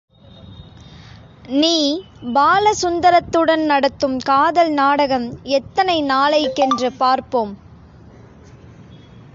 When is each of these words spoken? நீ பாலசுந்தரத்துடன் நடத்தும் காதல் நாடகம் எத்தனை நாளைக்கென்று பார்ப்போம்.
நீ 1.49 2.03
பாலசுந்தரத்துடன் 2.33 3.65
நடத்தும் 3.65 4.17
காதல் 4.17 4.71
நாடகம் 4.71 5.39
எத்தனை 5.43 6.03
நாளைக்கென்று 6.03 6.89
பார்ப்போம். 6.97 7.57